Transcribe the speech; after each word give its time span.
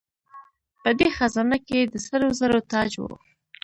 په 0.81 0.89
دې 0.99 1.07
خزانه 1.17 1.57
کې 1.67 1.79
د 1.83 1.95
سرو 2.05 2.29
زرو 2.39 2.59
تاج 2.71 2.91
و 2.99 3.03